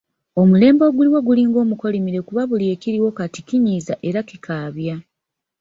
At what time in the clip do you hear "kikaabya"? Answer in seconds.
4.29-4.95